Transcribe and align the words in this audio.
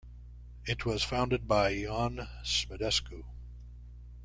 It 0.65 0.83
was 0.83 1.03
founded 1.03 1.47
by 1.47 1.73
Ion 1.87 2.27
Smedescu. 2.43 3.23